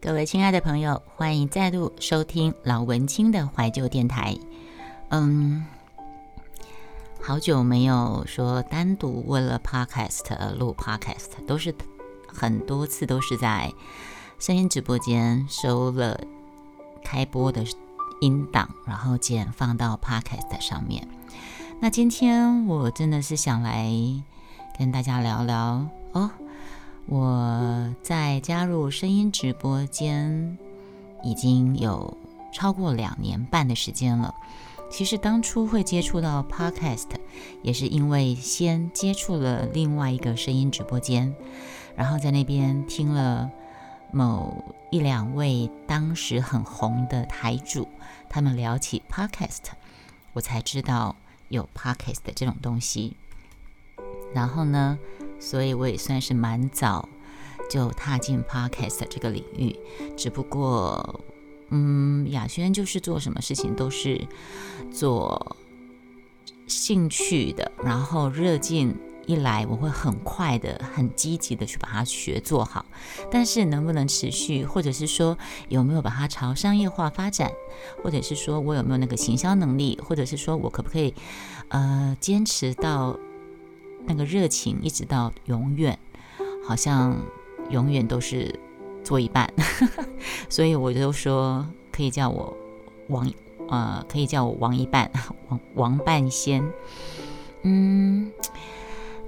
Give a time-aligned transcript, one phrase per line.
[0.00, 4.38] 各位亲爱的朋友，欢迎再度收听老文青的怀旧电台。
[5.08, 5.66] 嗯，
[7.20, 11.74] 好久没有说单独为了 podcast 而录 podcast，都是
[12.28, 13.72] 很多次都是在
[14.38, 16.20] 声音直播间收了
[17.04, 17.64] 开播的
[18.20, 21.08] 音档，然后剪放到 podcast 上面。
[21.80, 23.92] 那今天我真的是想来
[24.78, 26.30] 跟大家聊聊哦。
[27.10, 30.58] 我在加入声音直播间
[31.24, 32.14] 已经有
[32.52, 34.34] 超过两年半的时间了。
[34.90, 37.08] 其实当初会接触到 Podcast，
[37.62, 41.34] 也是因为先接触了另外一个声音直播间，
[41.96, 43.50] 然后在那边听了
[44.12, 47.88] 某一两位当时很红的台主
[48.28, 49.64] 他们聊起 Podcast，
[50.34, 51.16] 我才知道
[51.48, 53.16] 有 Podcast 这种东西。
[54.34, 54.98] 然后呢？
[55.38, 57.08] 所以我也算是蛮早
[57.70, 59.78] 就踏进 podcast 这个领域，
[60.16, 61.20] 只不过，
[61.70, 64.26] 嗯，雅轩就是做什么事情都是
[64.90, 65.56] 做
[66.66, 68.94] 兴趣的，然后热劲
[69.26, 72.86] 一来，我会很快的、很积极的去把它学做好。
[73.30, 75.36] 但是能不能持续，或者是说
[75.68, 77.52] 有没有把它朝商业化发展，
[78.02, 81.14] 或者是说我有没有那个行销能力，或者是说我可不可以
[81.68, 83.18] 呃坚持到。
[84.08, 85.98] 那个热情一直到永远，
[86.66, 87.16] 好像
[87.70, 88.58] 永远都是
[89.04, 89.52] 做一半，
[90.48, 92.56] 所以我就说可以叫我
[93.08, 93.30] 王，
[93.68, 95.10] 呃，可以叫我王一半，
[95.48, 96.64] 王王半仙。
[97.62, 98.32] 嗯，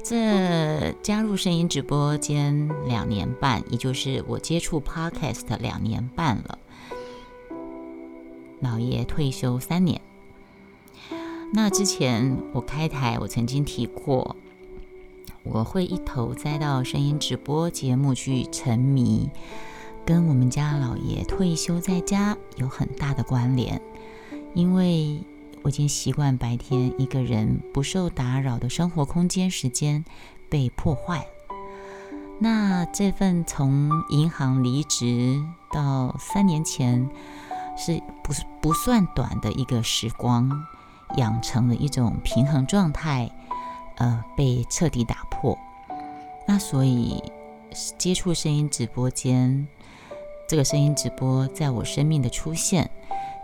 [0.03, 6.59] 这加入声音直播间两年半，也就是我接触 podcast 两年半了。
[8.61, 10.01] 老爷退休三年，
[11.53, 14.37] 那之前我开台，我曾经提过。
[15.43, 19.31] 我会一头栽到声音直播节目去沉迷，
[20.05, 23.81] 跟我们家老爷退休在家有很大的关联，
[24.55, 25.19] 因为
[25.63, 30.05] 我已经习惯白天一个人不受打扰的生活空间时间
[30.51, 31.27] 被破坏。
[32.39, 37.09] 那这份从银行离职到三年前，
[37.79, 40.51] 是不不算短的一个时光，
[41.17, 43.31] 养成了一种平衡状态。
[44.01, 45.57] 呃，被彻底打破。
[46.49, 47.23] 那所以
[47.99, 49.69] 接触声音直播间，
[50.49, 52.91] 这个声音直播在我生命的出现，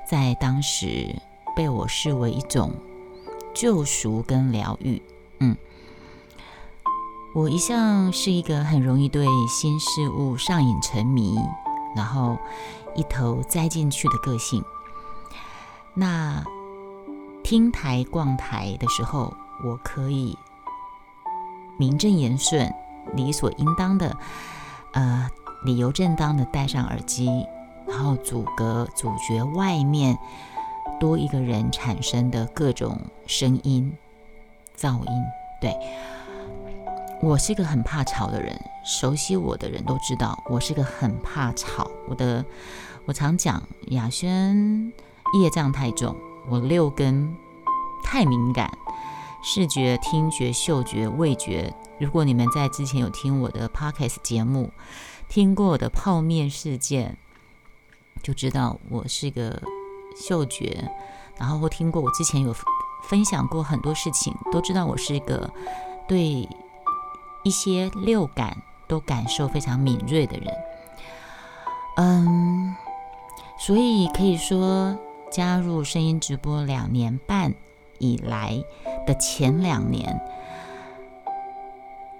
[0.08, 1.14] 在当时
[1.54, 2.72] 被我视为一种
[3.54, 5.00] 救赎跟疗愈。
[5.40, 5.54] 嗯，
[7.34, 11.38] 我一向是一个很容易对新事物上瘾沉迷，
[11.94, 12.38] 然后
[12.94, 14.64] 一头栽进去的个性。
[15.92, 16.42] 那
[17.44, 20.36] 听台逛台的时候，我可以。
[21.78, 22.72] 名正言顺、
[23.14, 24.16] 理所应当的，
[24.92, 25.28] 呃，
[25.64, 27.46] 理由正当的戴上耳机，
[27.86, 30.18] 然后阻隔、阻绝外面
[30.98, 33.92] 多一个人产生的各种声音、
[34.76, 35.22] 噪音。
[35.60, 35.74] 对
[37.22, 41.90] 我是一个很怕吵的人，熟悉我的人都知道，我是个很怕吵。
[42.08, 42.44] 我的，
[43.06, 44.92] 我常讲，雅轩
[45.40, 46.14] 业障太重，
[46.48, 47.34] 我六根
[48.04, 48.70] 太敏感。
[49.48, 51.72] 视觉、听觉、嗅觉、味觉。
[52.00, 54.72] 如果你们在之前有听我的 podcast 节目，
[55.28, 57.16] 听过我的泡面事件，
[58.24, 59.62] 就知道我是个
[60.16, 60.90] 嗅觉。
[61.38, 62.52] 然后或听过我之前有
[63.04, 65.48] 分享过很多事情，都知道我是一个
[66.08, 66.48] 对
[67.44, 70.52] 一些六感都感受非常敏锐的人。
[71.98, 72.74] 嗯，
[73.60, 74.98] 所以可以说
[75.30, 77.54] 加入声音直播两年半
[77.98, 78.62] 以来。
[79.06, 80.20] 的前两年，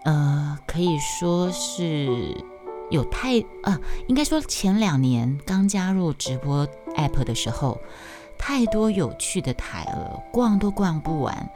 [0.04, 2.44] 呃，可以说是
[2.90, 3.76] 有太呃，
[4.06, 6.64] 应该说前两年刚加入直播
[6.94, 7.80] app 的时候，
[8.38, 11.50] 太多有趣的台了，逛都逛不完，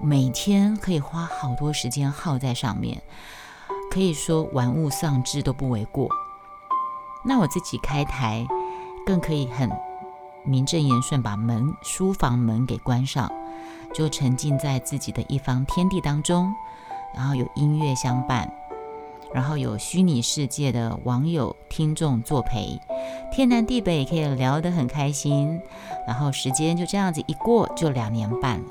[0.00, 3.02] 每天可以花好多时间耗在上面，
[3.90, 6.08] 可以说玩物丧志都不为过。
[7.24, 8.46] 那我自己开台，
[9.04, 9.68] 更可以很
[10.44, 13.28] 名正言顺把门书房门给关上。
[13.92, 16.52] 就沉浸在自己的一方天地当中，
[17.14, 18.50] 然后有音乐相伴，
[19.34, 22.78] 然后有虚拟世界的网友听众作陪，
[23.32, 25.60] 天南地北可以聊得很开心，
[26.06, 28.62] 然后时间就这样子一过就两年半。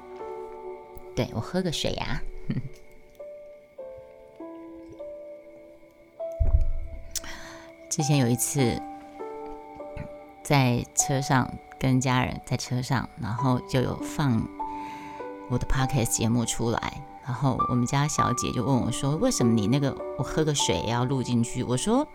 [1.16, 2.22] 对我喝个水呀。
[7.90, 8.82] 之前有一次
[10.42, 14.59] 在车上跟家人在车上，然后就有放。
[15.50, 22.08] 我的 podcast 节目出来，然后我们家小姐就问我说：“为什么你那个我喝个水要录进去？”我说：“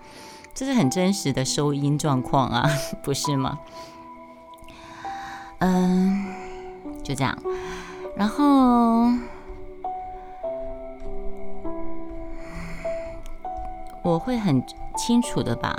[0.54, 2.70] 这是很真实的收音状况啊，
[3.02, 3.58] 不是吗？
[5.58, 6.32] 嗯，
[7.02, 7.36] 就这样。
[8.16, 9.10] 然后
[14.02, 14.62] 我会很
[14.96, 15.76] 清楚的把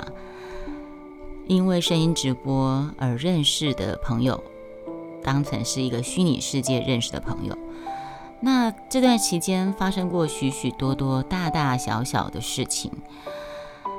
[1.46, 4.42] 因为声音直播而认识的朋友
[5.26, 7.58] 当成是一个虚拟世界认识的朋友。
[8.40, 12.92] 那这段期间发生过许许多多大大小小的事情，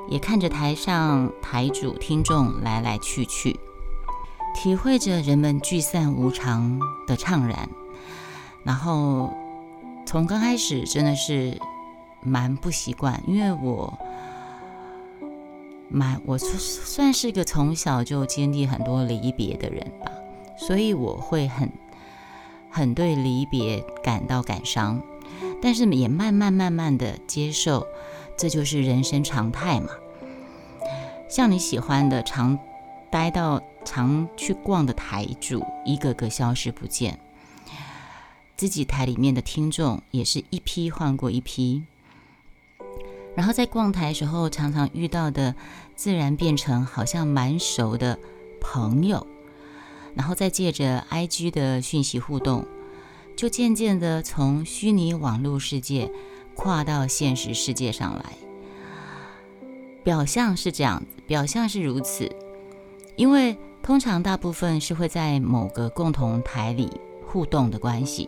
[0.08, 3.60] 也看着台上台主听众来来去去，
[4.56, 7.68] 体会着人们聚散无常的怅然。
[8.64, 9.32] 然后
[10.06, 11.60] 从刚开始真的是
[12.22, 13.92] 蛮不习惯，因为我
[15.88, 20.12] 蛮我算是个从小就经历很多离别的人吧，
[20.58, 21.70] 所以我会很
[22.70, 25.00] 很对离别感到感伤，
[25.62, 27.86] 但是也慢慢慢慢的接受，
[28.36, 29.88] 这就是人生常态嘛。
[31.28, 32.58] 像你喜欢的常
[33.10, 37.18] 待到常去逛的台主，一个个消失不见。
[38.56, 41.84] 自己台里面的听众也是一批换过一批，
[43.36, 45.54] 然后在逛台时候常常遇到的，
[45.94, 48.18] 自然变成好像蛮熟的
[48.60, 49.24] 朋友，
[50.18, 52.66] 然后再借着 IG 的讯息互动，
[53.34, 56.12] 就渐渐的从虚拟网络世界
[56.54, 58.24] 跨到现实世界上来。
[60.04, 62.30] 表象是这样子，表象是如此，
[63.16, 66.90] 因为通常大部分是会在某个共同台里。
[67.30, 68.26] 互动的关系，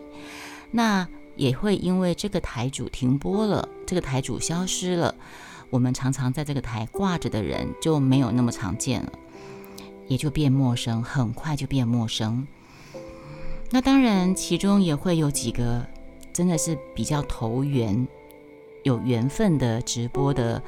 [0.69, 5.15] 那也会因为这个台主停播了，这个台主消失了，
[5.71, 9.11] 我们常常在这个台挂着的人就没有那么常见了，
[10.11, 12.45] 也就变陌生，很快就变陌生。
[13.69, 15.87] 那当然，其中也会有几个
[16.33, 18.05] 真的是比较投缘、
[18.83, 20.61] 有缘分的直播的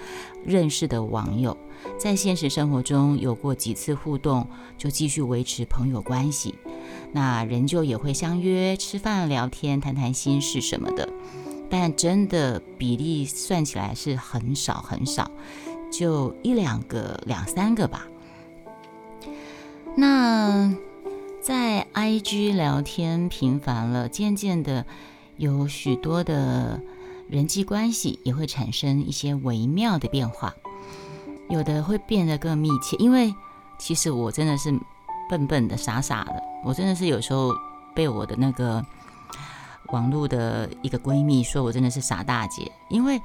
[0.46, 1.58] 认识的网友，
[2.00, 4.48] 在现实生活中有过几次互动，
[4.78, 6.56] 就继续维持朋友关系。
[7.12, 11.10] 那仍旧也会相约吃饭、聊天、谈谈心事什么的，
[11.70, 15.30] 但真的比例算起来是很少很少，
[15.92, 18.08] 就一两个、两三个吧。
[19.96, 20.74] 那
[21.42, 24.86] 在 IG 聊天频繁了，渐渐的
[25.38, 26.82] 有许多的
[27.30, 30.54] 人际关系也会产生一些微妙的变化，
[31.50, 33.34] 有的会变得更密切，因为
[33.78, 34.74] 其实我真的是。
[35.30, 37.56] 笨笨的、傻傻的，我真的是有时候
[37.96, 38.86] 被我的那个
[39.88, 43.20] 网络的一个闺蜜说我真的是傻大姐，因为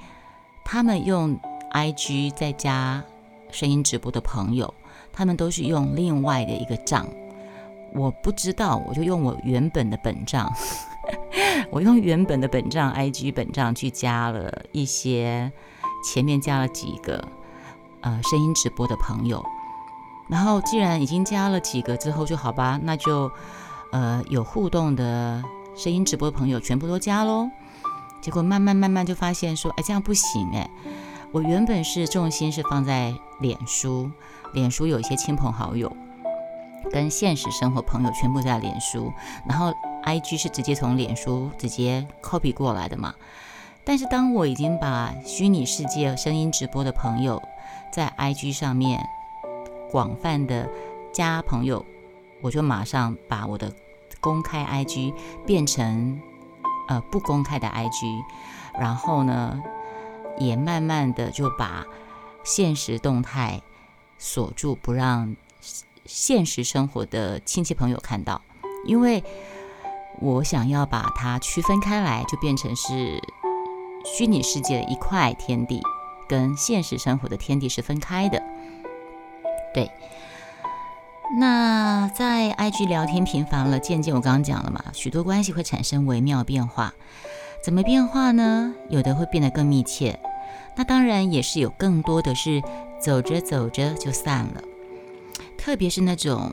[0.64, 1.38] 他们用
[1.72, 3.02] IG 在加
[3.50, 4.72] 声音直播的朋友，
[5.18, 7.04] 他们都是用另外的一个账，
[7.92, 10.48] 我不知道，我就用我原本的本账，
[11.72, 15.50] 我用原本的本账 IG 本账去加了一些，
[16.04, 17.26] 前面加了几个
[18.00, 19.44] 呃声音直播的朋友。
[20.28, 23.28] 然后既然已经加了几个之后就好吧，那就，
[23.90, 25.42] 呃，有互动的
[25.74, 27.50] 声音直播的朋友全部都加喽。
[28.20, 30.70] 结果慢慢慢慢就发现说，哎，这样不行哎。
[31.32, 34.10] 我原本是重心是放在脸书，
[34.52, 35.94] 脸书有一些亲朋好友，
[36.90, 39.12] 跟现实生活朋友全部在脸书，
[39.46, 39.72] 然后
[40.04, 43.14] IG 是直接从脸书直接 copy 过来的嘛。
[43.84, 47.42] 但是当我已经把虚拟世界声音直播的朋友
[47.92, 49.00] 在 IG 上面。
[49.90, 50.68] 广泛的
[51.14, 51.82] 加朋友，
[52.42, 53.72] 我就马上把我的
[54.20, 55.14] 公开 IG
[55.46, 56.20] 变成
[56.88, 58.22] 呃不公开的 IG，
[58.78, 59.62] 然后呢，
[60.36, 61.86] 也慢慢的就把
[62.44, 63.62] 现实动态
[64.18, 65.36] 锁住，不让
[66.04, 68.40] 现实生活的亲戚朋友看到，
[68.84, 69.22] 因为
[70.20, 73.22] 我想要把它区分开来，就变成是
[74.04, 75.80] 虚拟世界的一块天地，
[76.28, 78.42] 跟现实生活的天地是分开的。
[79.72, 79.90] 对，
[81.38, 86.94] 那在 IG 聊天频繁了，渐渐我刚刚讲了嘛，许多关系会产生微妙变化。
[87.62, 88.74] 怎么变化呢？
[88.88, 90.18] 有的会变得更密切，
[90.76, 92.62] 那当然也是有更多的是
[93.00, 94.62] 走着走着就散了。
[95.56, 96.52] 特别是那种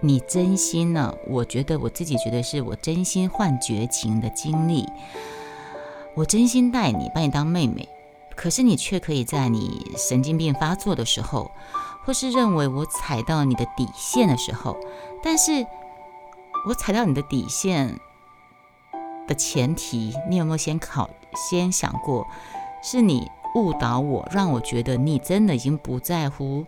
[0.00, 4.86] 你真心呢，我觉得我自己觉得是我真心换绝情的经历，
[6.14, 7.88] 我真心待你，把你当妹妹，
[8.36, 11.50] 可是你却可以在你神经病发作的时候。
[12.04, 14.78] 或是认为我踩到你的底线的时候，
[15.22, 15.66] 但是
[16.66, 18.00] 我踩到你的底线
[19.26, 22.26] 的前提，你有没有先考先想过，
[22.82, 26.64] 是你误导我，让我觉得你真的已经不在乎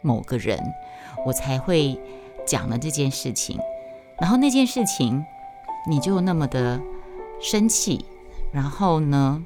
[0.00, 0.58] 某个人，
[1.26, 1.98] 我才会
[2.46, 3.58] 讲了这件事情，
[4.20, 5.24] 然后那件事情
[5.88, 6.80] 你就那么的
[7.40, 8.04] 生气，
[8.52, 9.44] 然后呢，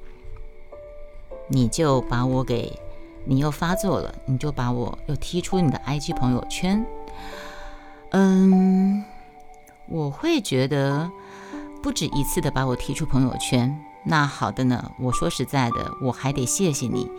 [1.49, 2.78] 你就把我给
[3.25, 6.85] 你又发作了，你就把我又踢出你的 IG 朋友圈。
[8.11, 9.04] 嗯，
[9.88, 11.11] 我会觉得
[11.83, 13.78] 不止一次的把我踢出朋友圈。
[14.08, 17.10] 那好的呢，我说实在的，我还得谢谢你，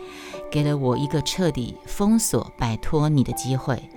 [0.49, 3.89] 给了我一个彻底封锁、摆脱你的机会，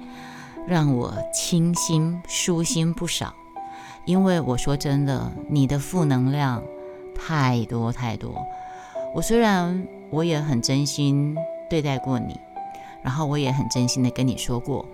[0.66, 3.32] 让我清心舒心不少。
[4.06, 6.62] 因为我说真的，你的负能量
[7.14, 8.44] 太多太多。
[9.14, 11.36] 我虽然我也很真心
[11.68, 12.40] 对待过你，
[13.04, 14.84] 然后我也很真心的跟你说过。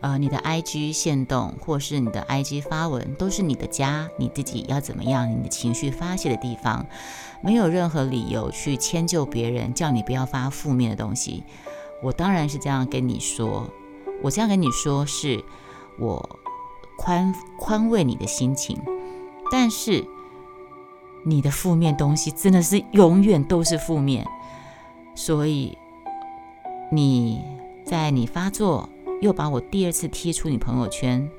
[0.00, 6.86] 呃，你的 IG 线动或是你的 IG 发文，都是你的家，你自己要怎么样，你的情绪发泄的地方，
[7.42, 11.44] 没有任何理由去迁就别人，叫你不要发负面的东西。
[12.02, 13.68] 我当然是这样跟你说，
[14.22, 15.44] 我这样跟你说，是
[15.98, 16.40] 我
[16.96, 18.78] 宽宽慰你的心情。
[19.52, 20.02] 但是
[21.26, 24.26] 你的负面东西真的是永远都是负面，
[25.14, 25.76] 所以
[26.90, 27.44] 你
[27.84, 28.88] 在你发作。
[29.20, 31.30] 又把我第二次踢出你朋友圈，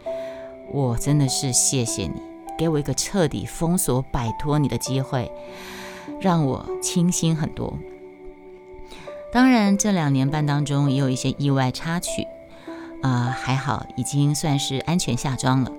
[0.71, 2.13] 我真的是谢谢你，
[2.57, 5.31] 给我一个彻底封锁、摆脱你的机会，
[6.19, 7.77] 让我清新很多。
[9.33, 12.27] 当然，这两年半当中也有一些意外插曲，
[13.01, 15.71] 啊，还好，已经算是安全下庄了。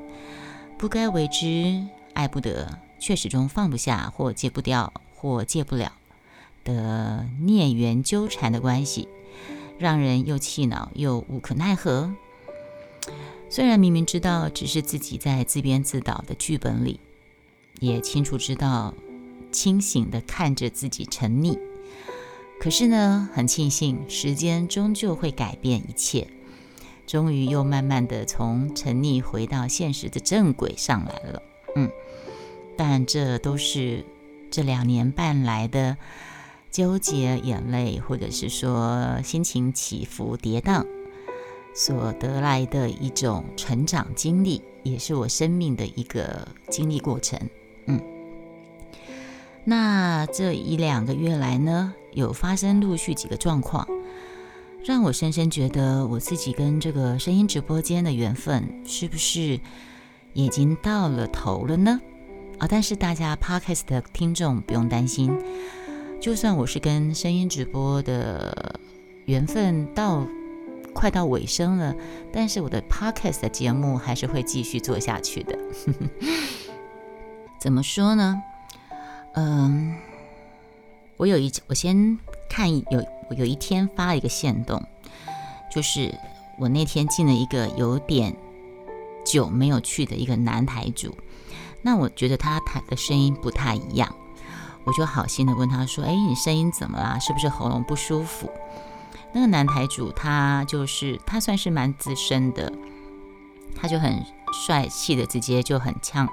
[0.78, 5.92] 不该为之、爱不得，却始终放不下或戒不掉或戒不了
[6.64, 9.08] 的孽缘纠缠的关系。
[9.78, 12.12] 让人又气恼又无可奈何。
[13.50, 17.00] 虽然明明知道只是自己在自编自导的剧本里，
[17.80, 18.94] 也清楚知道
[19.50, 21.58] 清醒的看着自己沉溺，
[22.58, 26.28] 可是呢，很庆幸时间终究会改变一切，
[27.06, 31.42] 终于又慢慢的从沉溺回到现实的正轨上来了。
[31.76, 31.90] 嗯，
[32.76, 34.06] 但这都是
[34.50, 35.98] 这两年半来的。
[36.72, 40.86] 纠结、眼泪，或者是说心情起伏跌宕，
[41.74, 47.38] 所得来的一种成长经历，也是我生命的一个经历过程。
[47.86, 48.00] 嗯，
[49.64, 53.86] 那这一两个月来呢，有发生陆续几个状况，
[54.82, 59.60] 让我深深觉得我自己跟这个声音直播间的缘分，是不是
[60.32, 62.00] 已经到了头了呢？
[62.56, 65.36] 啊，但是大家 Podcast 的听众不用担心。
[66.22, 68.78] 就算我是跟声音直播的
[69.24, 70.24] 缘分到
[70.94, 71.92] 快到尾声了，
[72.32, 75.58] 但是我的 podcast 的节目还是会继续做下去的。
[77.58, 78.40] 怎么说呢？
[79.34, 79.96] 嗯，
[81.16, 82.16] 我有一我先
[82.48, 84.80] 看有我有一天发了一个线动，
[85.74, 86.14] 就是
[86.56, 88.32] 我那天进了一个有点
[89.24, 91.16] 久没有去的一个男台主，
[91.82, 94.14] 那我觉得他台的声音不太一样。
[94.84, 97.18] 我就好心的问他说：“哎，你声音怎么啦？
[97.18, 98.50] 是不是喉咙不舒服？”
[99.32, 102.72] 那个男台主他就是他算是蛮资深的，
[103.80, 104.22] 他就很
[104.52, 106.28] 帅气的直接就很呛，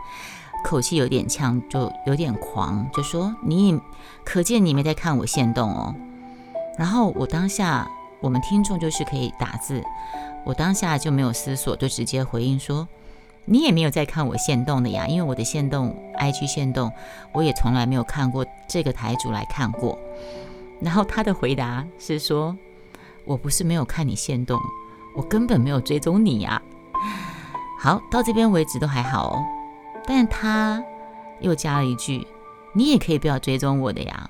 [0.66, 3.80] 口气有点呛，就有点狂，就说：“你
[4.26, 5.96] 可见你没在看我现动哦。”
[6.78, 7.88] 然后我当下
[8.20, 9.84] 我们听众就是可以打字，
[10.46, 12.88] 我当下就没有思索，就直接回应说。
[13.52, 16.94] 你也没有在看我线动的呀，因为我的线动，IG 线动，
[17.32, 19.98] 我也从来没有看过这个台主来看过。
[20.80, 22.56] 然后他的回答是说
[23.26, 24.62] ：“我不是没有看你线动，
[25.16, 26.62] 我根本没有追踪你呀。”
[27.82, 29.44] 好，到这边为止都还好哦。
[30.06, 30.84] 但他
[31.40, 32.28] 又加了一句
[32.74, 34.30] ：“你也可以不要追踪我的呀。”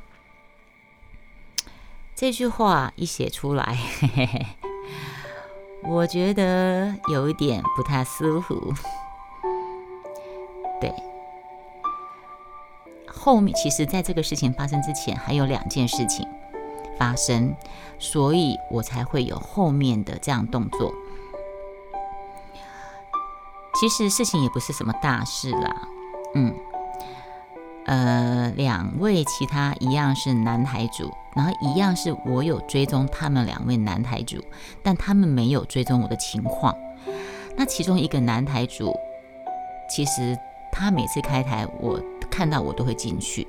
[2.15, 4.45] 这句话一写出来，嘿嘿嘿，
[5.83, 8.73] 我觉得有一点不太舒服。
[10.79, 10.93] 对，
[13.05, 16.25] 后面其实，在这个事情发生之前，还有两件事情
[16.97, 17.53] 发生，
[17.99, 20.93] 所以我才会有后面的这样动作。
[23.75, 25.87] 其实事情也不是什么大事啦，
[26.35, 26.53] 嗯，
[27.85, 34.41] 呃，两位其他一样是男台主，然后一样是我有追踪他们两位男台主，
[34.81, 36.73] 但他们没有追踪我的情况。
[37.57, 38.95] 那其中一个男台主，
[39.89, 40.37] 其实。
[40.71, 43.47] 他每次开台，我看到我都会进去，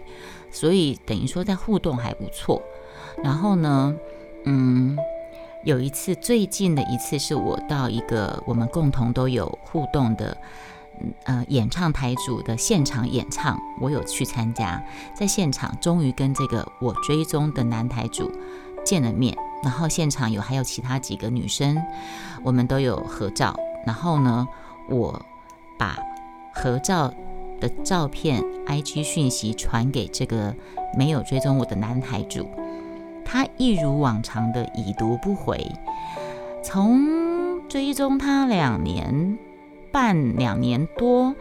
[0.50, 2.62] 所以等于说在互动还不错。
[3.22, 3.94] 然后呢，
[4.44, 4.96] 嗯，
[5.64, 10.36] 有一次最近的一次是我到一个我们共同都有互动的，
[11.24, 14.82] 呃，演唱台主的现场演唱，我有去参加，
[15.14, 18.30] 在现场终于跟这个我追踪的男台主
[18.84, 21.76] 见了面，然后现场有还有其他几个女生，
[22.42, 23.54] 我们都有合照。
[23.86, 24.48] 然后呢，
[24.88, 25.20] 我
[25.78, 25.96] 把。
[26.52, 27.12] 合照
[27.60, 30.54] 的照片，IG 讯息传给这个
[30.96, 32.48] 没有追踪我的男孩主，
[33.24, 35.64] 他一如往常的已读不回。
[36.62, 39.38] 从追踪他两年
[39.92, 41.34] 半、两年多，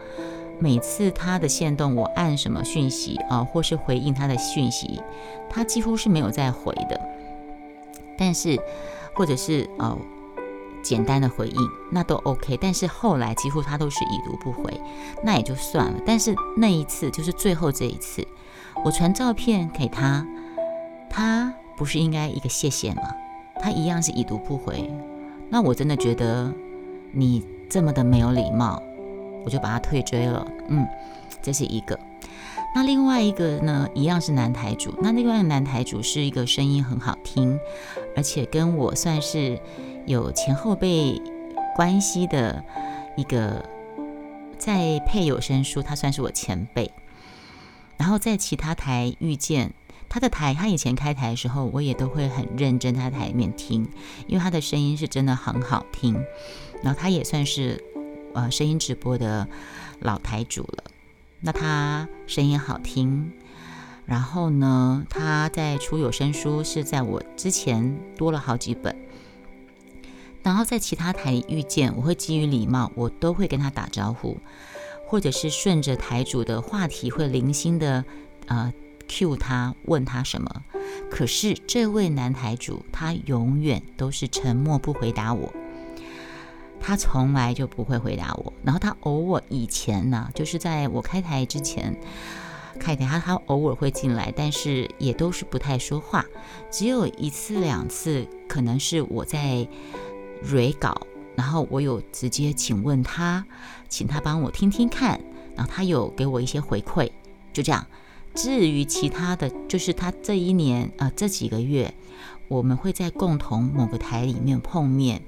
[0.58, 5.00] 每次他的线动，我按什么讯息啊，或是回应他的讯息，
[5.48, 7.00] 他几乎是没有再回的。
[8.16, 8.58] 但是，
[9.14, 9.98] 或者是哦。
[10.82, 14.80] 简单的回应那都 OK，但是后来几乎他都是已读不回，
[15.22, 16.00] 那也就算了。
[16.06, 18.26] 但是那一次就是最后这一次，
[18.84, 20.26] 我传照片给他，
[21.08, 23.02] 他不是应该一个谢谢吗？
[23.60, 24.90] 他一样是已读不回。
[25.48, 26.52] 那我真的觉得
[27.12, 28.82] 你这么的没有礼貌，
[29.44, 30.46] 我就把他退追了。
[30.68, 30.86] 嗯，
[31.42, 31.98] 这是一个。
[32.74, 34.94] 那另外一个呢，一样是男台主。
[35.02, 37.58] 那另外一个男台主是一个声音很好听，
[38.16, 39.58] 而且跟我算是。
[40.10, 41.22] 有前后辈
[41.76, 42.64] 关系的
[43.16, 43.64] 一个，
[44.58, 46.90] 在配有声书，他算是我前辈。
[47.96, 49.72] 然后在其他台遇见
[50.08, 53.88] 他的台，他以前开台的时候，我也都会很认真在台里面听，
[54.26, 56.14] 因为他的声音是真的很好听。
[56.82, 57.80] 然后他也算是
[58.34, 59.48] 呃声音直播的
[60.00, 60.84] 老台主了。
[61.40, 63.32] 那他声音好听，
[64.06, 68.96] 然后呢，他在出有声书是在我之前多了好几本。
[70.42, 74.38] 然后在其他台遇见，我会基于礼貌，我都会跟他打招呼，
[75.06, 78.02] 或者是顺着台主的话题，会零星的
[78.46, 78.72] 呃
[79.06, 80.64] cue 他，问他什么。
[81.10, 85.52] 可是这位男台主，他永远都是沉默不回答我，
[86.80, 88.52] 他从来就不会回答我。
[88.64, 91.94] 然后他偶尔以前呢，就是在我开台之前，
[92.78, 96.24] 开台他他偶尔会进来，但是也都是不太说话，
[96.70, 99.68] 只有一次两次，可能是我在。
[100.42, 101.06] 蕊稿，
[101.36, 103.44] 然后我有直接请问他，
[103.88, 105.20] 请他帮我听听看，
[105.56, 107.10] 然后他有给我一些回馈，
[107.52, 107.86] 就这样。
[108.32, 111.92] 至于其他的就是他这一年啊这几个月，
[112.46, 115.20] 我们会在共同某个台里面碰面，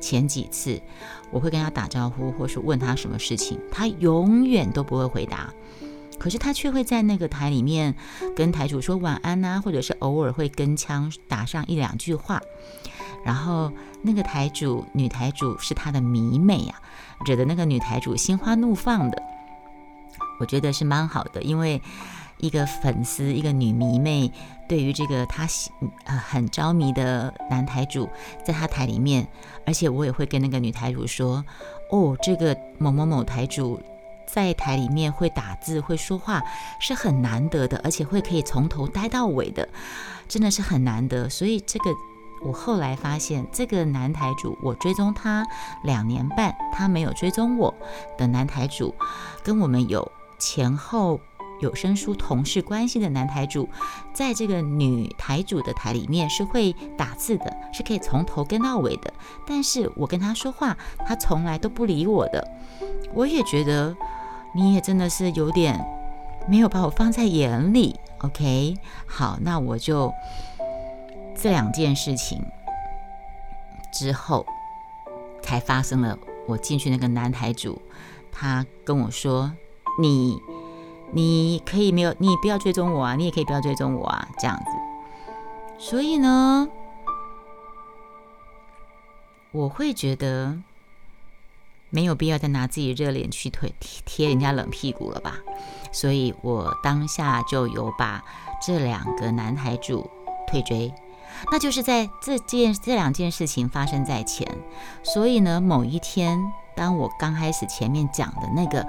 [0.00, 0.80] 前几次
[1.30, 5.52] 我会跟他打招呼，或是问他什么事情，他永远都不会回答，
[6.18, 7.94] 可是他却会在那个台里面
[8.34, 12.40] 跟台主说晚安呐，或者是偶尔会跟腔打上一两句话。
[13.26, 16.80] 然后那个台主女台主是他的迷妹啊，
[17.26, 19.20] 惹得那个女台主心花怒放的。
[20.38, 21.82] 我觉得是蛮好的，因为
[22.38, 24.30] 一个粉丝，一个女迷妹，
[24.68, 25.72] 对于这个他喜
[26.04, 28.08] 呃很着迷的男台主，
[28.44, 29.26] 在他台里面，
[29.66, 31.44] 而且我也会跟那个女台主说，
[31.90, 33.80] 哦，这个某某某台主
[34.24, 36.40] 在台里面会打字会说话
[36.78, 39.68] 是很难得的，而且会可以从头待到尾的，
[40.28, 41.90] 真的是很难得，所以这个。
[42.42, 45.44] 我后来发现，这个男台主，我追踪他
[45.82, 47.74] 两年半，他没有追踪我
[48.16, 48.94] 的男台主，
[49.42, 51.18] 跟我们有前后
[51.60, 53.68] 有声书同事关系的男台主，
[54.12, 59.12] 在这个女台主的台里面是会打字的，是可以从头跟到尾的。
[59.46, 62.46] 但是我跟他说话，他从来都不理我的。
[63.14, 63.96] 我也觉得
[64.54, 65.84] 你也真的是有点
[66.46, 67.98] 没有把我放在眼里。
[68.18, 70.12] OK，好，那我就。
[71.36, 72.42] 这两件事情
[73.92, 74.46] 之后，
[75.42, 76.18] 才发生了。
[76.48, 77.82] 我进去那个男台主，
[78.30, 79.52] 他跟我说
[80.00, 80.40] ：“你，
[81.12, 84.70] 你可以没有，你不要追踪我啊，你也可以不要追踪我啊，这样子。”
[85.76, 86.68] 所以呢，
[89.50, 90.56] 我会觉得
[91.90, 93.72] 没有必要再拿自己热脸去贴
[94.04, 95.38] 贴人家冷屁股了吧。
[95.92, 98.24] 所以我当下就有把
[98.64, 100.08] 这两个男台主
[100.46, 100.92] 退追。
[101.50, 104.46] 那就是在这件这两件事情发生在前，
[105.02, 106.38] 所以呢，某一天，
[106.74, 108.86] 当我刚开始前面讲的那个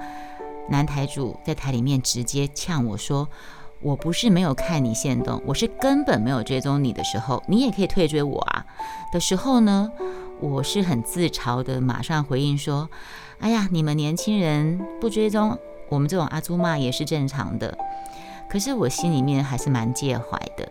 [0.68, 3.28] 男台主在台里面直接呛我说
[3.80, 8.66] ：“我不是没有看你现动，我是根本没有追踪你的时候，你也可以退追我啊。”
[9.12, 9.90] 的时候呢，
[10.40, 12.90] 我是很自嘲的，马上回应说
[13.40, 15.58] ：“哎呀，你们年轻人不追踪
[15.88, 17.78] 我们这种阿朱骂也是正常的。”
[18.50, 20.68] 可是我心里面还是蛮介怀的。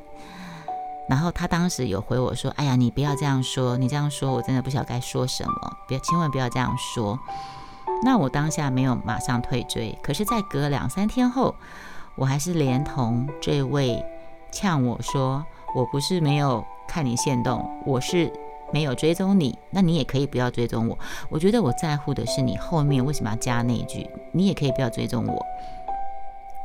[1.09, 7.17] 然后他当时有回我说：“哎呀，你不要这样说，你这样说我真的不晓得该说什么，别千万不要这样说。”
[8.03, 11.55] 那我当下没有马上退追，可是，在隔两三天后，
[12.15, 14.03] 我还是连同这位
[14.51, 15.43] 呛我说
[15.73, 18.31] ：“我不是没有看你现动，我是
[18.71, 20.99] 没有追踪你，那你也可以不要追踪我。
[21.29, 25.43] 我觉得我在乎的是你后面为什么要加那一句，你也可以不要追踪我。”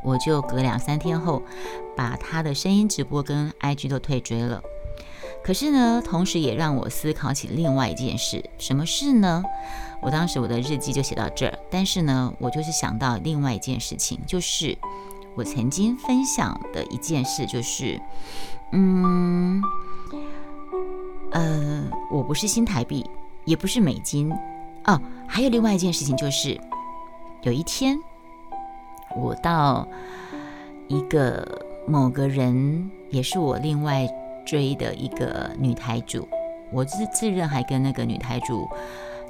[0.03, 1.41] 我就隔两三天后，
[1.95, 4.61] 把他的声音直播跟 IG 都退追了。
[5.43, 9.43] 可是呢，同时也让我思考起另外一件事，什么事呢？
[10.01, 14.77] 我当时我的日记就写到这儿，但是呢，我就是想到另外一件事情，就是
[15.35, 17.99] 我曾经分享的一件事就是，
[18.71, 19.61] 嗯，
[21.31, 23.05] 呃，我不是新台币，
[23.45, 24.31] 也不是美金，
[24.85, 26.59] 哦，还有另外一件事情就是，
[27.41, 27.99] 有一天
[29.15, 29.87] 我到
[30.87, 34.07] 一个某个人，也是我另外
[34.45, 36.27] 追的一个女台主，
[36.71, 38.67] 我自自认还跟那个女台主。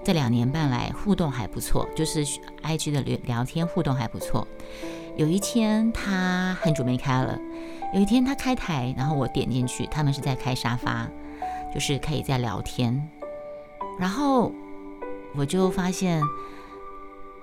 [0.03, 2.25] 这两年半来互动还不错，就是
[2.61, 4.45] I G 的聊聊天互动还不错。
[5.15, 7.39] 有一天他很久没开了，
[7.93, 11.07] 有一天他开台，然后我点进去，他们是在开沙发，
[11.73, 13.09] 就是可以在聊天。
[13.97, 14.51] 然后
[15.35, 16.21] 我就发现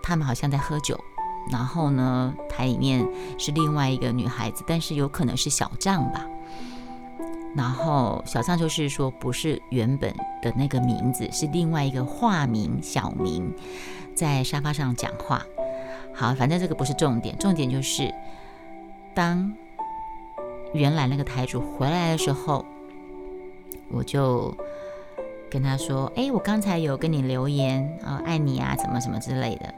[0.03, 0.99] 他们好像在喝酒，
[1.51, 3.07] 然后呢台里面
[3.39, 6.27] 是另外一个女孩子，但是有可能是小账吧。
[7.57, 13.53] 然后小张就是说，不是原本的那个名字，是另外一个化名小名，
[14.15, 15.43] 在沙发上讲话。
[16.15, 18.15] 好，反正这个不是重点，重点就是
[19.15, 19.53] 当
[20.73, 22.65] 原来那个台主回来的时候，
[23.91, 24.57] 我就
[25.51, 29.75] 跟他说：“哎，我刚才有跟你留言啊，爱你啊，什么什么之类的。”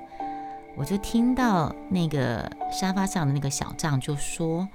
[0.77, 4.69] 我就听到那个沙发上的那个小张就说。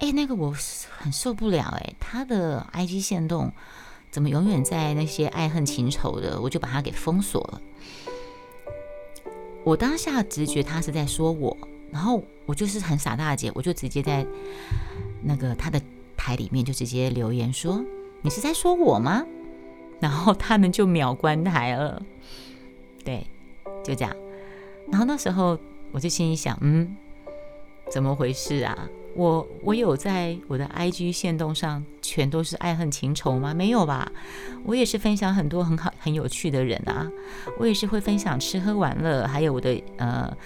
[0.00, 0.54] 哎，那个我
[0.96, 3.50] 很受不了哎，他的 IG 线动
[4.12, 7.60] 怎么永远在那些爱恨情仇的，我就把他给封锁了。
[9.64, 11.56] 我当下直觉他是在说我，
[11.90, 14.24] 然后我就是很傻大姐，我就直接在
[15.20, 15.82] 那个他的
[16.16, 17.84] 台里面就直接留言说
[18.22, 19.26] ：“你是在说我吗？”
[19.98, 22.00] 然后他们就秒关台了。
[23.04, 23.26] 对，
[23.82, 24.14] 就这样。
[24.90, 25.58] 然后那时候
[25.92, 26.96] 我就心里想，嗯，
[27.90, 28.88] 怎么回事啊？
[29.14, 33.52] 我我有在我的 IG 线动上全都是爱恨情仇吗？
[33.52, 34.10] 没有吧，
[34.64, 37.10] 我也是分享很多很好很有趣的人啊，
[37.58, 40.36] 我也是会分享吃喝玩乐，还有我的呃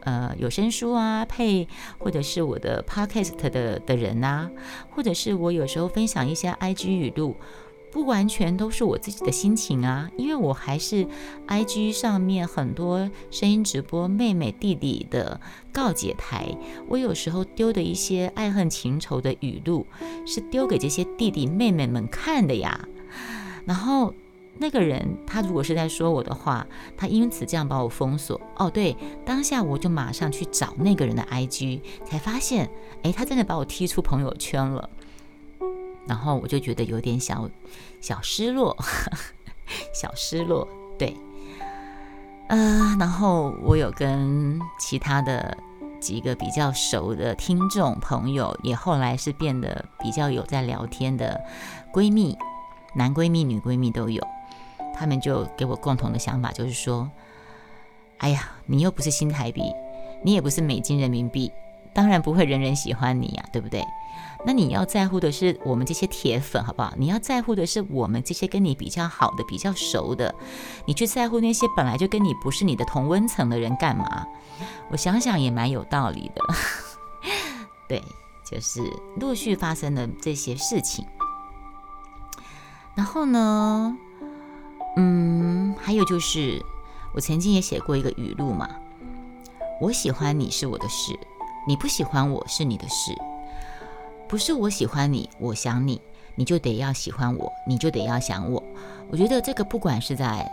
[0.00, 4.50] 呃有声书啊配，或者是我的 Podcast 的的人啊，
[4.90, 7.36] 或者是我有时候分享一些 IG 语录。
[7.92, 11.06] 不完全都是我自己的心情啊，因为我还是
[11.46, 15.38] I G 上面很多声音直播妹妹弟弟的
[15.70, 16.56] 告解台，
[16.88, 19.86] 我有时候丢的一些爱恨情仇的语录，
[20.26, 22.88] 是丢给这些弟弟妹妹们看的呀。
[23.66, 24.14] 然后
[24.56, 28.40] 那个人他如果是在说我的话，他因此这样把我封锁。
[28.56, 32.70] 哦，对，当下我就马上去找那个人的 I G，才发现，
[33.02, 34.88] 哎，他真的把我踢出朋友圈了。
[36.06, 37.48] 然后我就觉得有点小
[38.00, 38.76] 小失落，
[39.94, 41.16] 小失落，对，
[42.48, 45.56] 呃，然后我有跟其他的
[46.00, 51.40] 几个比较熟的听众朋友，也后来是变得比较有在聊天的
[51.92, 52.36] 闺蜜，
[52.94, 54.20] 男闺蜜、女闺蜜都有，
[54.94, 57.08] 他们就给我共同的想法，就是说，
[58.18, 59.62] 哎呀，你又不是新台币，
[60.24, 61.52] 你也不是美金人民币，
[61.94, 63.84] 当然不会人人喜欢你呀，对不对？
[64.44, 66.92] 那你要在乎的是我们这些铁粉，好不好？
[66.96, 70.34] 你要在乎的是我们这些跟你比较好的、比较熟的。
[70.84, 74.26] 你去在乎那些本来就跟你不是你的同温层的人干嘛？
[74.90, 76.42] 我想想也蛮有道理的。
[77.88, 78.02] 对，
[78.44, 78.82] 就是
[79.20, 81.06] 陆续发生的这些事情。
[82.96, 83.96] 然后呢，
[84.96, 86.60] 嗯，还有就是
[87.14, 88.68] 我曾经也写过一个语录嘛：
[89.80, 91.16] 我喜欢你是我的事，
[91.66, 93.12] 你不喜欢我是你的事。
[94.28, 96.00] 不是我喜欢你，我想你，
[96.34, 98.62] 你就得要喜欢我，你就得要想我。
[99.10, 100.50] 我觉得这个不管是在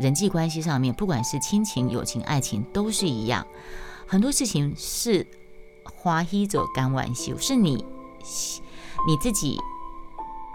[0.00, 3.46] 人际关系上面，不管是亲情、友情、爱情，都是一样。
[4.06, 5.24] 很多事情是
[5.94, 7.84] 花一走干玩笑，是你
[9.06, 9.56] 你自己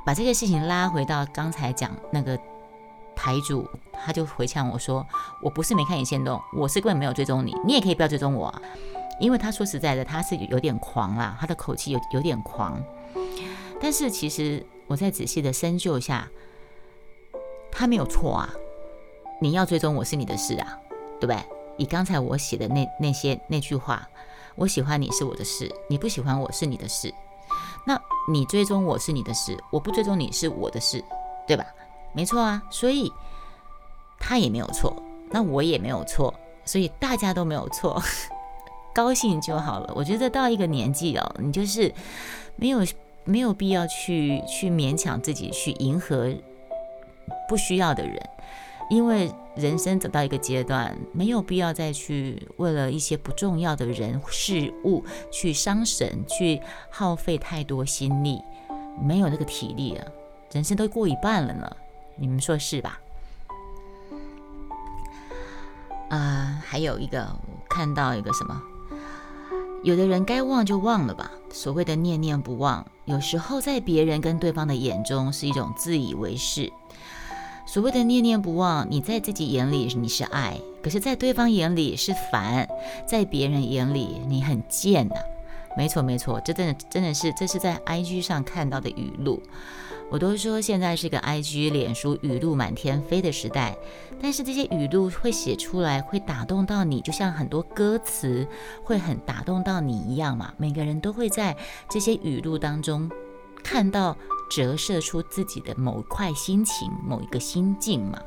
[0.05, 2.37] 把这个事情拉回到刚才讲那个
[3.15, 5.07] 台主，他就回呛我说
[5.41, 8.53] ：“我不是没看你先动，我是根本没有追踪你，你也可以不要追踪我。”
[9.19, 12.81] 因为他说实在的，他是有点狂啦，他的口气有有点狂。
[13.81, 16.29] 但是其实我在仔细的深究一下，
[17.71, 18.49] 他没有错啊。
[19.41, 20.79] 你要追踪我是你的事啊，
[21.19, 21.37] 对不对？
[21.77, 24.07] 以刚才我写的那那些那句话，
[24.55, 27.13] 我喜欢你是我的事，你不喜欢我是你的事。
[27.85, 28.01] 那
[28.31, 31.03] 你追踪我是你的事，我不追踪你是我的事，
[31.45, 31.65] 对吧？
[32.13, 33.11] 没错啊，所以
[34.17, 34.95] 他也没有错，
[35.31, 38.01] 那我也没有错，所以大家都没有错。
[38.95, 39.93] 高兴就好了。
[39.93, 41.93] 我觉得到一个年纪哦，你就是
[42.55, 42.79] 没有
[43.25, 46.33] 没有必要去去勉强自己去迎合
[47.49, 48.17] 不需要的人，
[48.89, 58.41] 因为人生走到一个阶段，没有必要再去为了一些不重要的人事物去伤神，去耗费太多心力，
[59.01, 60.05] 没有那个体力啊。
[60.51, 61.75] 人生都过一半了呢，
[62.15, 62.99] 你们说是吧？
[66.09, 68.61] 啊，还有一个我看到一个什么？
[69.85, 71.29] 有的人该忘就忘了吧。
[71.51, 76.73] 所谓的念念不忘，有时候在别人跟对方的眼中是一种自以为是。
[77.67, 82.67] 所谓的念念不忘，你在自己眼里你是爱，可是在对方眼里是烦，
[83.07, 85.15] 在别人眼里你很贱呐。
[85.77, 89.39] 没错没错，这真的真的是这是在 IG 上看到的语录。
[90.11, 93.75] 我都说现在是个 IG 脸书语录满天飞的时代，
[94.21, 98.47] 但是这些语录会写出来，会打动到你，就像很多歌词
[98.83, 100.53] 会很打动到你一样嘛。
[100.57, 101.57] 每个人都会在
[101.89, 103.09] 这些语录当中
[103.63, 104.15] 看到
[104.49, 108.21] 折射出自己的某一块心情、某一个心境嘛。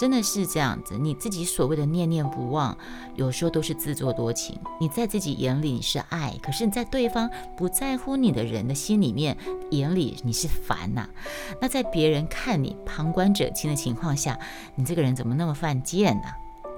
[0.00, 2.74] 真的是这样子，你自己所谓的念念不忘，
[3.16, 4.58] 有时候都是自作多情。
[4.80, 9.36] 你在自己眼里你是爱，可是你在对方不在乎你的人的心里面
[9.72, 11.06] 眼里你是烦呐。
[11.60, 14.38] 那在别人看你旁观者清的情况下，
[14.74, 16.28] 你这个人怎么那么犯贱呢？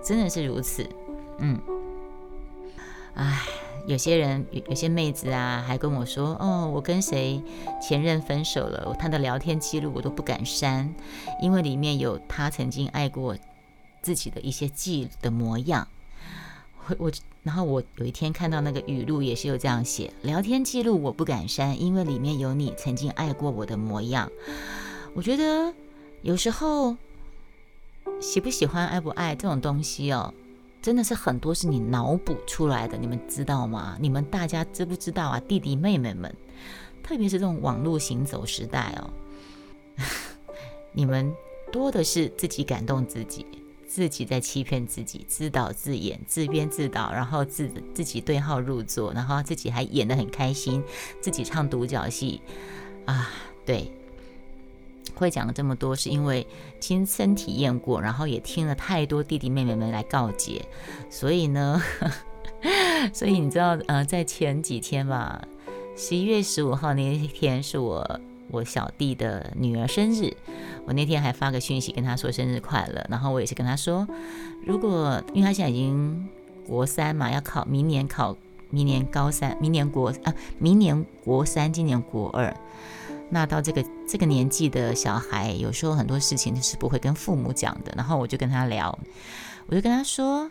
[0.04, 0.85] 真的是如此，
[1.38, 1.61] 嗯，
[3.14, 3.38] 唉。
[3.86, 7.42] 有些人有有些妹子啊，还跟我说：“哦，我跟谁
[7.80, 10.94] 前任分手了，他的聊天记录我都不敢删，
[11.40, 13.36] 因为里面有他曾经爱过
[14.00, 15.88] 自己的一些记的模样。”
[16.88, 24.30] 我我，然后我有一天看到那个语录也是有这样写：聊天记录我不敢删，因为里面有你曾经爱过我的模样。
[25.14, 25.72] 我觉得
[26.22, 26.96] 有时候
[28.20, 30.32] 喜不喜欢、爱不爱这种东西哦。
[30.82, 33.96] 真的是很多是你脑补出来的，你们知道吗？
[34.00, 35.40] 你们大家知不知道啊？
[35.46, 36.34] 弟弟妹妹们，
[37.04, 39.08] 特别是这种网络行走时代哦，
[40.92, 41.32] 你们
[41.70, 43.46] 多的是自己感动自己，
[43.86, 50.82] 自己在欺骗自己，自导自演，自编自导，然后自自己对号入座，然后自己还演得很开心，
[51.20, 52.42] 自己唱独角戏
[53.06, 53.30] 啊，
[53.64, 53.90] 对。
[55.14, 56.46] 会讲了这么多，是因为
[56.80, 60.64] 亲身体验过，然后也听了太多弟弟妹妹们来告诫，
[61.10, 61.82] 所以呢，
[63.12, 65.42] 所以你知道，呃，在前几天吧，
[65.96, 70.34] 十一月十五号那一天是我我小弟的女儿生日，
[70.86, 74.06] 我那天还发个讯息跟他说生日快乐，然后我也是跟他说，
[74.64, 76.28] 如果因为他现在已经
[76.66, 78.36] 国三嘛，要考明年考
[78.70, 82.54] 明年高三，明年国啊，明年国三，今年国二。
[83.34, 87.90] 那到这个这个年纪的小孩，有时候很多事情是不会跟父母讲的。
[87.96, 88.96] 然后我就跟他聊，
[89.68, 90.50] 我就跟他说，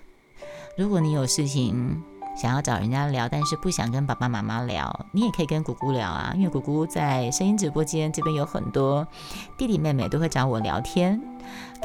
[0.75, 2.01] 如果你有事情
[2.35, 6.33] 想要找人家聊，但是不想跟爸爸妈妈聊，你也可以跟姑姑聊啊。
[6.35, 9.07] 因为姑姑在声音直播间这边有很多
[9.59, 11.21] 弟弟妹妹都会找我聊天，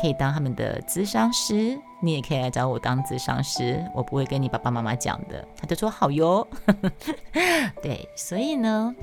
[0.00, 1.78] 可以当他们的咨商师。
[2.00, 5.46] 你也可以来找我当咨商师，我不会跟你爸爸妈妈讲的。
[5.61, 6.48] 他就说好哟。
[7.82, 8.94] 对，所以呢。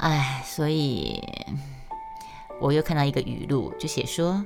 [0.00, 1.22] 哎，所以
[2.58, 4.42] 我又看到一个语录，就写说：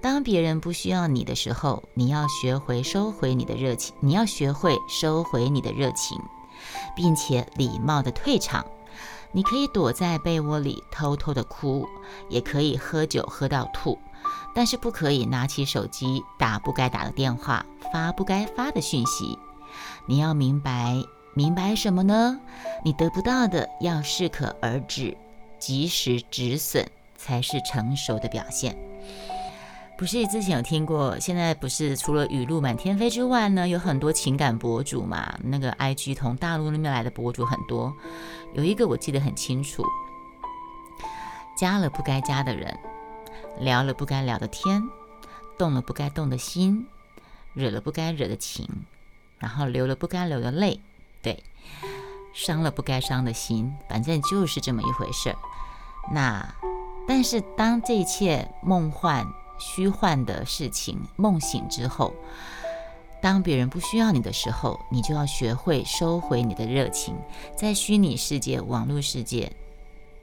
[0.00, 6.16] 当别人不需要你的时候，你要学会收回你的热情，你要学会收回你的热情，
[6.94, 8.64] 并且礼貌的退场。
[9.32, 11.88] 你可以躲在被窝里偷偷的哭，
[12.28, 13.98] 也可以喝酒喝到吐，
[14.54, 19.36] 但是不可以拿起手机打不该打的电话，发不该发的讯息。
[20.06, 21.02] 你要明白。
[21.34, 22.40] 明白什么呢？
[22.84, 25.16] 你得不到的要适可而止，
[25.58, 28.76] 及时止损才是成熟的表现。
[29.96, 31.18] 不是之前有听过？
[31.18, 35.36] 现在不是除了雨露满天飞之外呢，有很多情感博主嘛？
[35.42, 37.92] 那个 IG 从大陆那边来的博主很多，
[38.54, 39.84] 有一个我记得很清楚，
[41.56, 42.76] 加了不该加的人，
[43.58, 44.82] 聊了不该聊的天，
[45.58, 46.86] 动了不该动的心，
[47.52, 48.68] 惹了不该惹的情，
[49.38, 50.80] 然后流了不该流的泪。
[51.24, 51.42] 对，
[52.34, 55.36] 伤了不该伤的心，反正就是这么一回事儿。
[56.12, 56.54] 那，
[57.08, 59.26] 但是当这一切梦幻、
[59.58, 62.12] 虚幻的事情梦醒之后，
[63.22, 67.16] 当别人不需要你的时候，你就要学会收回你的热情。
[67.56, 69.50] 在虚拟世界、网络世界，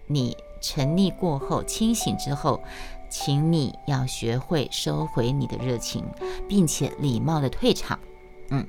[0.05, 2.61] 你沉溺过后、清醒之后，
[3.09, 6.05] 请你要学会收回你的热情，
[6.47, 7.99] 并且礼貌的退场。
[8.51, 8.67] 嗯。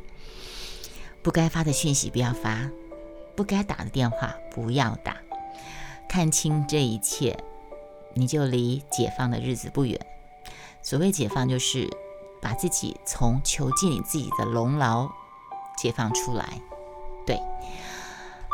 [1.23, 2.71] 不该发的讯息不要发，
[3.37, 5.17] 不该打的电话不要打。
[6.09, 7.39] 看清这一切，
[8.15, 9.99] 你就离解放的日子不远。
[10.83, 11.89] 所谓解放，就是
[12.41, 15.11] 把自己从囚禁你自己的笼牢
[15.79, 16.61] 解放出来。
[17.25, 17.37] 对，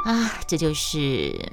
[0.04, 1.52] 啊，这就是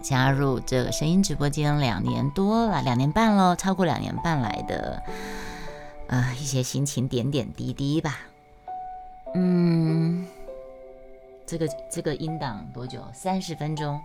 [0.00, 5.02] 加入这个声音直播间两年多了，两年半了，超过两年半来的，
[6.06, 8.16] 呃，一些心情点点滴滴吧。
[9.34, 10.26] 嗯，
[11.46, 13.00] 这个这个音档多久？
[13.12, 14.00] 三十分钟，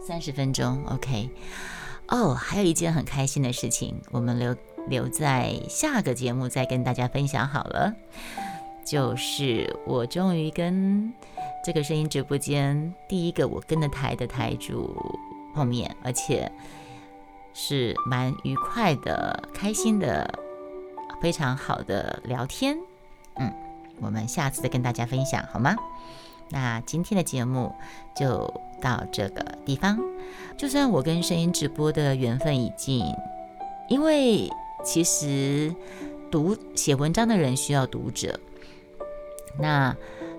[0.00, 1.30] 三十分钟，OK。
[2.08, 4.56] 哦，还有一件很开心的事情，我们留
[4.88, 7.92] 留在下个节目再跟大家分享好了。
[8.84, 11.12] 就是我终于跟
[11.62, 14.98] 这个声音直播间第一个我跟的台的台主
[15.54, 16.50] 碰面，而且
[17.52, 20.32] 是蛮愉快的、开心的、
[21.20, 22.78] 非常好的聊天。
[23.36, 23.52] 嗯，
[24.00, 25.76] 我们下次再跟大家分享好吗？
[26.50, 27.74] 那今天的节目
[28.16, 29.98] 就到这个地方。
[30.56, 33.04] 就算我跟声音直播的缘分已尽，
[33.88, 34.50] 因为
[34.84, 35.74] 其实
[36.30, 38.40] 读写文章的人需要读者。
[39.58, 39.94] 那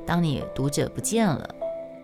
[0.06, 1.56] 当你读者不见了，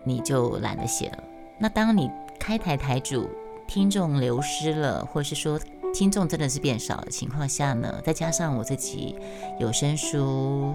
[0.04, 1.24] 你就懒得写了。
[1.58, 3.28] 那当你开台台主
[3.66, 5.58] 听众流失了，或是说
[5.92, 8.00] 听众真的是变少的情况下呢？
[8.04, 9.16] 再加上我自己
[9.58, 10.74] 有声书。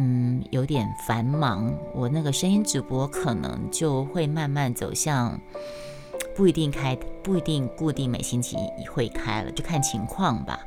[0.00, 5.40] 嗯，有点繁忙，我那个声音直播可能就会慢慢走向
[6.36, 8.56] 不一定开，不一定固定每星期
[8.92, 10.60] 会开了，就看情况吧。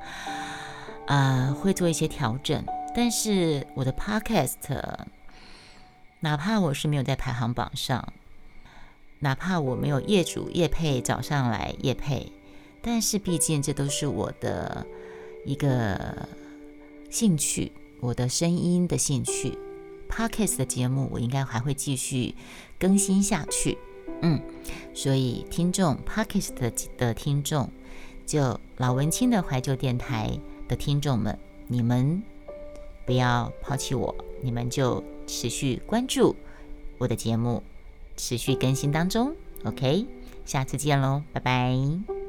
[1.08, 2.62] 啊，会做一些调整，
[2.94, 4.58] 但是我的 podcast，
[6.20, 8.12] 哪怕我是没有在排行榜上，
[9.20, 12.30] 哪怕我没有业主业配找上来业配，
[12.82, 14.86] 但是毕竟这都是我的
[15.46, 16.28] 一个
[17.10, 17.72] 兴趣。
[18.02, 19.58] 我的声音的兴趣
[20.10, 22.34] ，Podcast 的节目我应该还会继续
[22.80, 23.78] 更新下去，
[24.22, 24.42] 嗯，
[24.94, 27.70] 所以听众 Podcast 的的听众，
[28.26, 30.32] 就老文青的怀旧电台
[30.68, 31.38] 的听众们，
[31.68, 32.22] 你们
[33.06, 36.36] 不要抛弃我，你们就持续关注
[36.98, 37.62] 我的节目，
[38.18, 40.08] 持续更新当中，OK，
[40.44, 42.21] 下次见喽，拜拜。